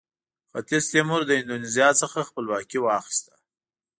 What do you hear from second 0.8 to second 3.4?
تیمور د اندونیزیا څخه خپلواکي واخیسته.